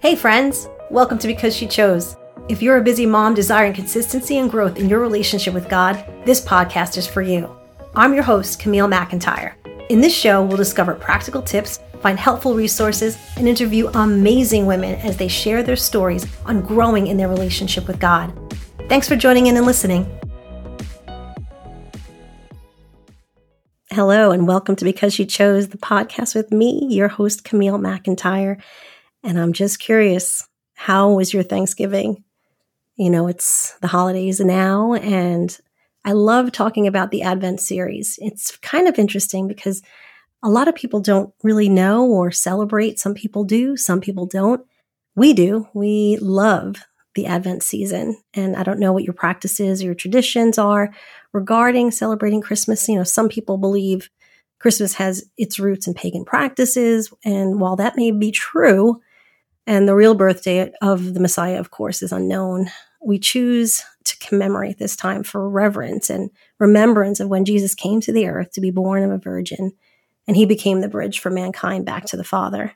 [0.00, 0.68] Hey, friends!
[0.90, 2.16] Welcome to Because She Chose.
[2.48, 6.40] If you're a busy mom desiring consistency and growth in your relationship with God, this
[6.40, 7.54] podcast is for you.
[7.94, 9.54] I'm your host, Camille McIntyre.
[9.88, 15.16] In this show, we'll discover practical tips, find helpful resources, and interview amazing women as
[15.16, 18.32] they share their stories on growing in their relationship with God.
[18.88, 20.06] Thanks for joining in and listening.
[23.98, 28.62] Hello, and welcome to Because You Chose, the podcast with me, your host, Camille McIntyre.
[29.24, 32.22] And I'm just curious, how was your Thanksgiving?
[32.94, 35.58] You know, it's the holidays now, and
[36.04, 38.20] I love talking about the Advent series.
[38.22, 39.82] It's kind of interesting because
[40.44, 43.00] a lot of people don't really know or celebrate.
[43.00, 44.64] Some people do, some people don't.
[45.16, 45.66] We do.
[45.74, 46.84] We love
[47.18, 48.16] the Advent season.
[48.32, 50.94] And I don't know what your practices or your traditions are
[51.32, 52.88] regarding celebrating Christmas.
[52.88, 54.08] You know, some people believe
[54.60, 57.12] Christmas has its roots in pagan practices.
[57.24, 59.00] And while that may be true,
[59.66, 62.70] and the real birthday of the Messiah, of course, is unknown.
[63.04, 68.12] We choose to commemorate this time for reverence and remembrance of when Jesus came to
[68.12, 69.72] the earth to be born of a virgin,
[70.28, 72.74] and he became the bridge for mankind back to the Father.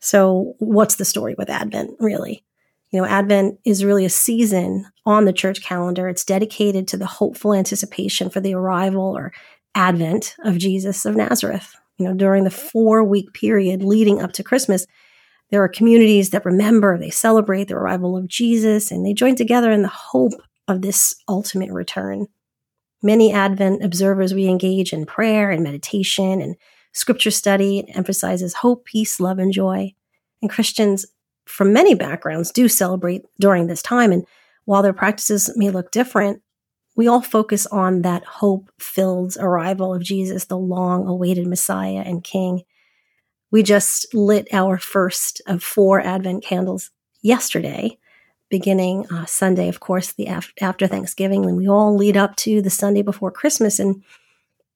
[0.00, 2.42] So, what's the story with Advent, really?
[2.92, 6.08] You know, Advent is really a season on the church calendar.
[6.08, 9.32] It's dedicated to the hopeful anticipation for the arrival or
[9.74, 11.74] advent of Jesus of Nazareth.
[11.98, 14.86] You know, during the four week period leading up to Christmas,
[15.50, 19.70] there are communities that remember, they celebrate the arrival of Jesus, and they join together
[19.70, 20.32] in the hope
[20.66, 22.26] of this ultimate return.
[23.02, 26.56] Many Advent observers, we engage in prayer and meditation and
[26.92, 27.78] scripture study.
[27.80, 29.94] It emphasizes hope, peace, love, and joy.
[30.42, 31.06] And Christians
[31.46, 34.12] from many backgrounds do celebrate during this time.
[34.12, 34.26] And
[34.64, 36.42] while their practices may look different,
[36.96, 42.24] we all focus on that hope filled arrival of Jesus, the long awaited Messiah and
[42.24, 42.62] King.
[43.50, 46.90] We just lit our first of four Advent candles
[47.22, 47.98] yesterday,
[48.48, 52.62] beginning uh, Sunday, of course, the af- after Thanksgiving, and we all lead up to
[52.62, 54.02] the Sunday before Christmas, and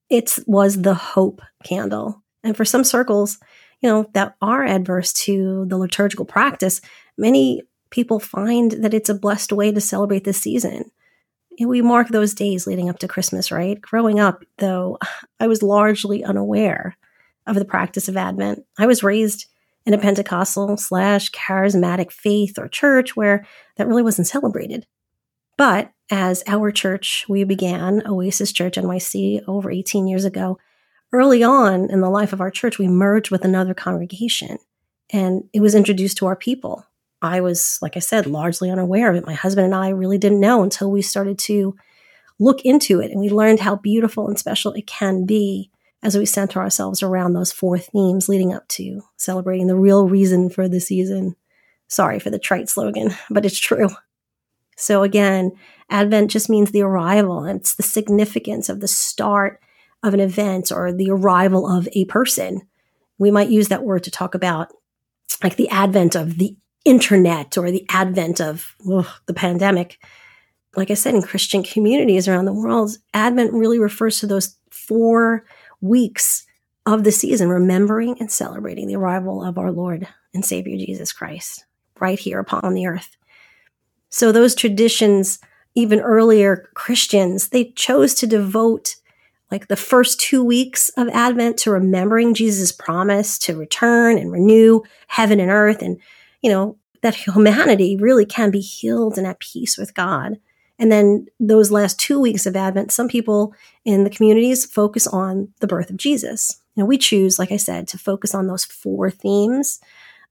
[0.09, 2.21] it was the hope candle.
[2.43, 3.37] And for some circles,
[3.81, 6.81] you know, that are adverse to the liturgical practice,
[7.17, 10.91] many people find that it's a blessed way to celebrate this season.
[11.59, 13.79] We mark those days leading up to Christmas, right?
[13.79, 14.97] Growing up, though,
[15.39, 16.97] I was largely unaware
[17.45, 18.65] of the practice of Advent.
[18.79, 19.47] I was raised
[19.85, 23.45] in a Pentecostal slash charismatic faith or church where
[23.77, 24.85] that really wasn't celebrated.
[25.57, 30.59] But as our church, we began Oasis Church NYC over 18 years ago.
[31.13, 34.57] Early on in the life of our church, we merged with another congregation
[35.11, 36.85] and it was introduced to our people.
[37.21, 39.25] I was, like I said, largely unaware of it.
[39.25, 41.75] My husband and I really didn't know until we started to
[42.39, 45.69] look into it and we learned how beautiful and special it can be
[46.01, 50.49] as we center ourselves around those four themes leading up to celebrating the real reason
[50.49, 51.35] for the season.
[51.87, 53.89] Sorry for the trite slogan, but it's true.
[54.77, 55.51] So again,
[55.89, 59.59] Advent just means the arrival, and it's the significance of the start
[60.03, 62.61] of an event or the arrival of a person.
[63.17, 64.73] We might use that word to talk about
[65.43, 69.99] like the advent of the internet or the advent of ugh, the pandemic.
[70.75, 75.45] Like I said, in Christian communities around the world, Advent really refers to those four
[75.81, 76.45] weeks
[76.85, 81.65] of the season, remembering and celebrating the arrival of our Lord and Savior Jesus Christ
[81.99, 83.17] right here upon the earth.
[84.09, 85.39] So, those traditions,
[85.75, 88.95] even earlier Christians, they chose to devote
[89.51, 94.81] like the first two weeks of Advent to remembering Jesus' promise to return and renew
[95.07, 95.81] heaven and earth.
[95.81, 95.99] And,
[96.41, 100.39] you know, that humanity really can be healed and at peace with God.
[100.79, 103.53] And then those last two weeks of Advent, some people
[103.85, 106.59] in the communities focus on the birth of Jesus.
[106.75, 109.79] You know, we choose, like I said, to focus on those four themes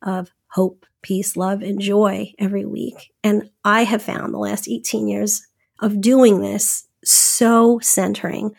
[0.02, 3.12] of hope, peace, love, and joy every week.
[3.22, 5.46] And I have found the last 18 years
[5.78, 8.54] of doing this so centering.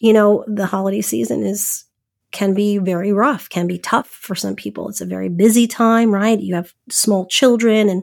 [0.00, 1.84] You know, the holiday season is
[2.32, 4.88] can be very rough, can be tough for some people.
[4.88, 6.38] It's a very busy time, right?
[6.38, 8.02] You have small children and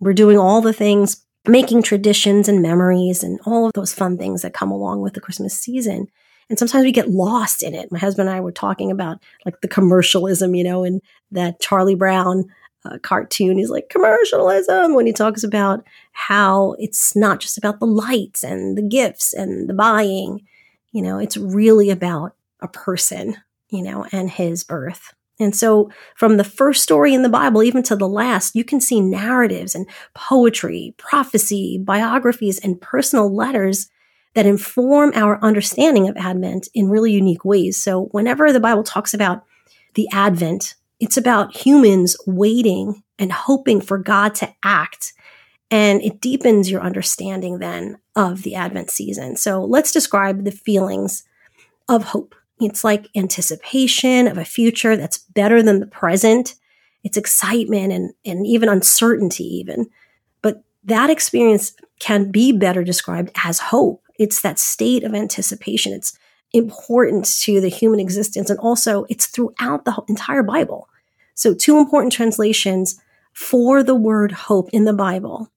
[0.00, 4.42] we're doing all the things making traditions and memories and all of those fun things
[4.42, 6.06] that come along with the Christmas season.
[6.48, 7.90] And sometimes we get lost in it.
[7.90, 11.00] My husband and I were talking about like the commercialism, you know, and
[11.32, 12.44] that Charlie Brown
[12.84, 13.58] uh, cartoon.
[13.58, 18.76] He's like commercialism when he talks about how it's not just about the lights and
[18.76, 20.40] the gifts and the buying.
[20.94, 23.36] You know, it's really about a person,
[23.68, 25.12] you know, and his birth.
[25.40, 28.80] And so, from the first story in the Bible, even to the last, you can
[28.80, 33.88] see narratives and poetry, prophecy, biographies, and personal letters
[34.34, 37.76] that inform our understanding of Advent in really unique ways.
[37.76, 39.44] So, whenever the Bible talks about
[39.94, 45.12] the Advent, it's about humans waiting and hoping for God to act.
[45.70, 49.36] And it deepens your understanding then of the Advent season.
[49.36, 51.24] So, let's describe the feelings
[51.88, 52.34] of hope.
[52.60, 56.54] It's like anticipation of a future that's better than the present.
[57.02, 59.90] It's excitement and, and even uncertainty, even.
[60.40, 64.02] But that experience can be better described as hope.
[64.18, 65.92] It's that state of anticipation.
[65.92, 66.16] It's
[66.52, 68.48] important to the human existence.
[68.48, 70.88] And also, it's throughout the entire Bible.
[71.34, 73.00] So, two important translations
[73.32, 75.50] for the word hope in the Bible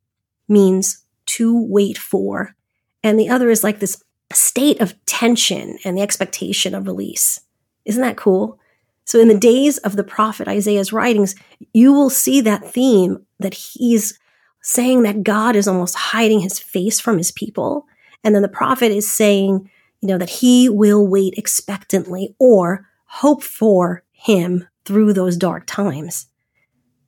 [0.48, 2.56] means to wait for.
[3.04, 4.02] And the other is like this
[4.34, 7.40] state of tension and the expectation of release.
[7.86, 8.60] Isn't that cool?
[9.06, 11.34] So, in the days of the prophet Isaiah's writings,
[11.74, 14.20] you will see that theme that he's
[14.62, 17.86] saying that God is almost hiding his face from his people.
[18.24, 19.70] And then the prophet is saying,
[20.02, 26.28] you know, that he will wait expectantly or hope for him through those dark times.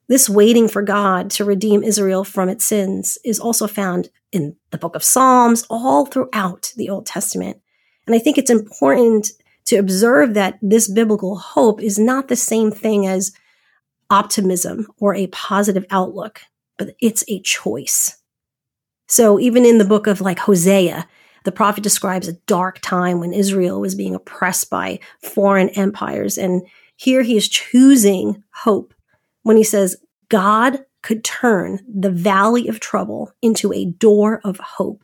[0.09, 4.77] This waiting for God to redeem Israel from its sins is also found in the
[4.79, 7.61] book of Psalms, all throughout the Old Testament.
[8.07, 9.29] And I think it's important
[9.65, 13.31] to observe that this biblical hope is not the same thing as
[14.09, 16.41] optimism or a positive outlook,
[16.79, 18.17] but it's a choice.
[19.07, 21.07] So even in the book of like Hosea,
[21.45, 26.35] the prophet describes a dark time when Israel was being oppressed by foreign empires.
[26.37, 26.63] And
[26.95, 28.95] here he is choosing hope
[29.43, 29.97] when he says,
[30.29, 35.03] God could turn the valley of trouble into a door of hope,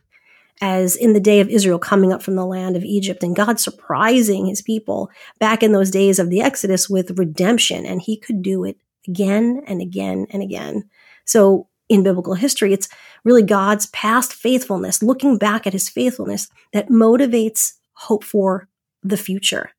[0.60, 3.58] as in the day of Israel coming up from the land of Egypt, and God
[3.58, 7.86] surprising his people back in those days of the Exodus with redemption.
[7.86, 8.78] And he could do it
[9.08, 10.88] again and again and again.
[11.24, 12.88] So in biblical history, it's
[13.24, 18.68] really God's past faithfulness, looking back at his faithfulness, that motivates hope for
[19.02, 19.70] the future.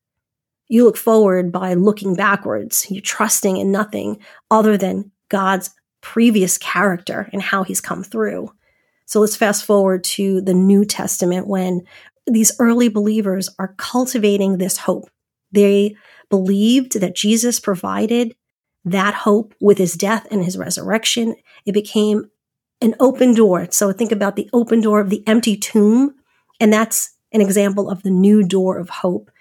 [0.67, 2.87] You look forward by looking backwards.
[2.89, 4.19] You're trusting in nothing
[4.51, 8.51] other than God's previous character and how he's come through.
[9.05, 11.83] So let's fast forward to the New Testament when
[12.25, 15.09] these early believers are cultivating this hope.
[15.51, 15.95] They
[16.29, 18.35] believed that Jesus provided
[18.83, 21.35] that hope with his death and his resurrection.
[21.65, 22.29] It became
[22.81, 23.67] an open door.
[23.71, 26.15] So think about the open door of the empty tomb.
[26.59, 29.31] And that's an example of the new door of hope.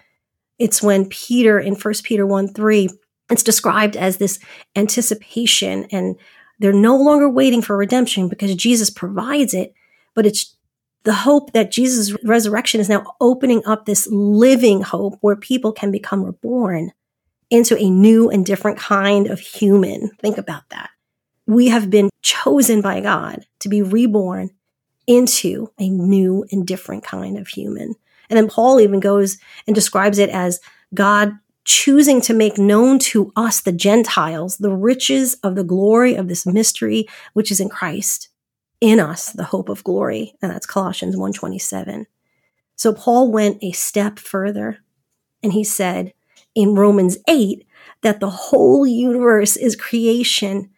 [0.58, 2.88] It's when Peter in 1 Peter 1 3
[3.30, 4.38] it's described as this
[4.76, 6.16] anticipation and
[6.58, 9.74] they're no longer waiting for redemption because Jesus provides it,
[10.14, 10.56] but it's
[11.02, 15.90] the hope that Jesus' resurrection is now opening up this living hope where people can
[15.90, 16.92] become reborn
[17.50, 20.10] into a new and different kind of human.
[20.20, 20.90] Think about that.
[21.46, 24.50] We have been chosen by God to be reborn
[25.06, 27.94] into a new and different kind of human.
[28.30, 30.60] And then Paul even goes and describes it as
[30.94, 31.32] God
[31.64, 36.46] choosing to make known to us, the Gentiles, the riches of the glory of this
[36.46, 38.28] mystery, which is in Christ,
[38.80, 40.34] in us, the hope of glory.
[40.40, 42.06] And that's Colossians 127.
[42.76, 44.78] So Paul went a step further
[45.42, 46.12] and he said
[46.54, 47.66] in Romans 8
[48.02, 50.70] that the whole universe is creation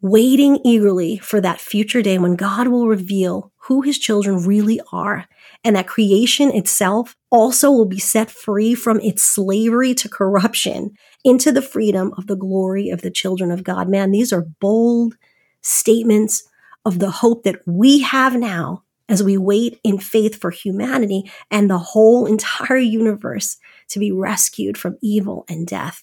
[0.00, 5.26] waiting eagerly for that future day when God will reveal who his children really are
[5.62, 10.90] and that creation itself also will be set free from its slavery to corruption
[11.24, 13.88] into the freedom of the glory of the children of God.
[13.88, 15.14] Man, these are bold
[15.60, 16.42] statements
[16.84, 21.70] of the hope that we have now as we wait in faith for humanity and
[21.70, 23.58] the whole entire universe
[23.88, 26.02] to be rescued from evil and death.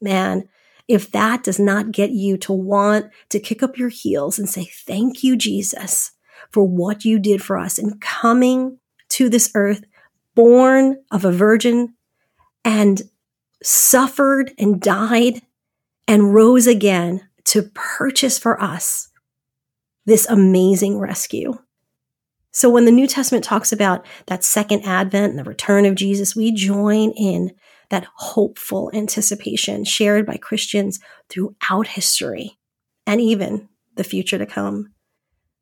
[0.00, 0.48] Man,
[0.86, 4.64] if that does not get you to want to kick up your heels and say,
[4.64, 6.12] Thank you, Jesus,
[6.54, 9.82] for what you did for us in coming to this earth,
[10.36, 11.94] born of a virgin,
[12.64, 13.02] and
[13.60, 15.42] suffered and died
[16.06, 19.08] and rose again to purchase for us
[20.06, 21.58] this amazing rescue.
[22.52, 26.36] So when the New Testament talks about that second advent and the return of Jesus,
[26.36, 27.50] we join in
[27.90, 32.58] that hopeful anticipation shared by Christians throughout history
[33.08, 34.93] and even the future to come.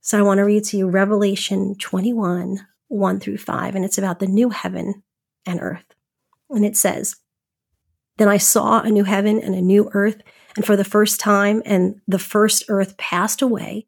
[0.05, 4.19] So I want to read to you Revelation 21, 1 through 5, and it's about
[4.19, 5.05] the new heaven
[5.47, 5.95] and earth.
[6.51, 7.17] And it says,
[8.19, 10.21] Then I saw a new heaven and a new earth,
[10.57, 13.87] and for the first time, and the first earth passed away,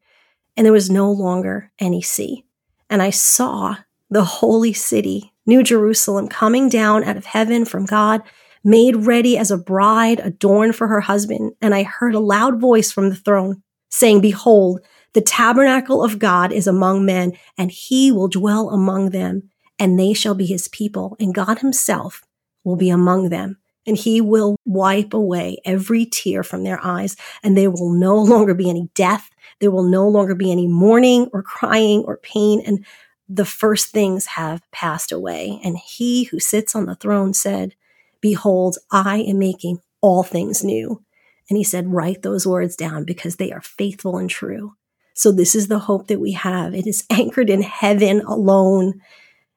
[0.56, 2.44] and there was no longer any sea.
[2.88, 3.78] And I saw
[4.08, 8.22] the holy city, New Jerusalem, coming down out of heaven from God,
[8.62, 11.54] made ready as a bride adorned for her husband.
[11.60, 14.80] And I heard a loud voice from the throne saying, Behold,
[15.14, 20.12] the tabernacle of God is among men, and he will dwell among them, and they
[20.12, 22.22] shall be his people, and God himself
[22.64, 23.58] will be among them.
[23.86, 28.54] And he will wipe away every tear from their eyes, and there will no longer
[28.54, 29.30] be any death.
[29.60, 32.60] There will no longer be any mourning or crying or pain.
[32.66, 32.84] And
[33.28, 35.60] the first things have passed away.
[35.62, 37.74] And he who sits on the throne said,
[38.20, 41.04] Behold, I am making all things new.
[41.48, 44.74] And he said, Write those words down because they are faithful and true.
[45.14, 46.74] So this is the hope that we have.
[46.74, 49.00] It is anchored in heaven alone.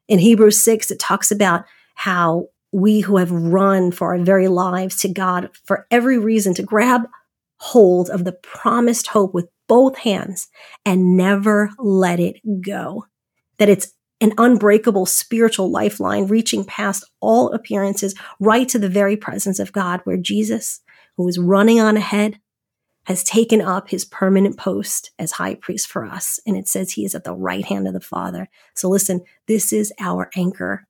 [0.08, 4.98] In Hebrews 6, it talks about how we who have run for our very lives
[5.02, 7.08] to God for every reason to grab
[7.58, 10.48] hold of the promised hope with both hands
[10.86, 13.06] and never let it go.
[13.58, 19.60] That it's an unbreakable spiritual lifeline reaching past all appearances right to the very presence
[19.60, 20.82] of God where Jesus,
[21.16, 22.40] who is running on ahead,
[23.08, 26.42] has taken up his permanent post as high priest for us.
[26.46, 28.50] And it says he is at the right hand of the Father.
[28.76, 30.86] So listen, this is our anchor,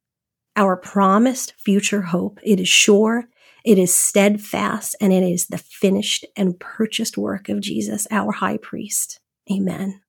[0.55, 2.39] our promised future hope.
[2.41, 3.25] It is sure,
[3.63, 8.57] it is steadfast, and it is the finished and purchased work of Jesus, our high
[8.57, 9.19] priest.
[9.51, 10.01] Amen.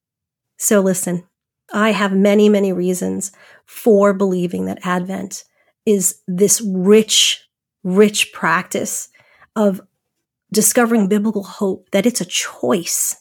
[0.56, 1.24] So listen,
[1.74, 3.32] I have many, many reasons
[3.66, 5.44] for believing that Advent
[5.84, 7.46] is this rich,
[7.84, 9.10] rich practice
[9.54, 9.82] of
[10.52, 13.16] discovering biblical hope, that it's a choice.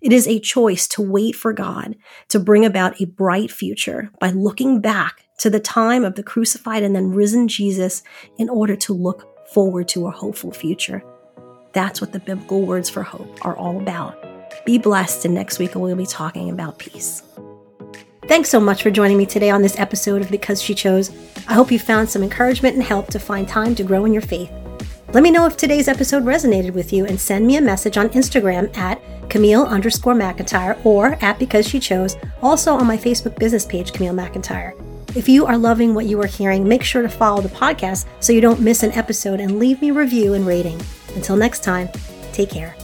[0.00, 1.96] It is a choice to wait for God
[2.28, 6.82] to bring about a bright future by looking back to the time of the crucified
[6.82, 8.02] and then risen Jesus
[8.36, 11.02] in order to look forward to a hopeful future.
[11.72, 14.16] That's what the biblical words for hope are all about.
[14.64, 17.22] Be blessed, and next week we'll be talking about peace.
[18.26, 21.10] Thanks so much for joining me today on this episode of Because She Chose.
[21.48, 24.22] I hope you found some encouragement and help to find time to grow in your
[24.22, 24.50] faith.
[25.12, 28.08] Let me know if today's episode resonated with you and send me a message on
[28.10, 33.66] Instagram at Camille underscore McIntyre or at Because She Chose, also on my Facebook business
[33.66, 34.72] page, Camille McIntyre.
[35.14, 38.32] If you are loving what you are hearing, make sure to follow the podcast so
[38.32, 40.80] you don't miss an episode and leave me review and rating.
[41.14, 41.90] Until next time,
[42.32, 42.74] take care.